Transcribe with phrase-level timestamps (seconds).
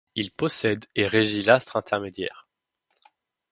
[0.15, 2.47] Il possède et régit l’astre— intermédiaire